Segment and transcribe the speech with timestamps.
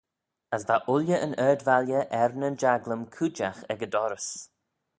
[0.55, 4.29] As va ooilley yn ard-valley er nyn jaglym cooidjagh ec y dorrys.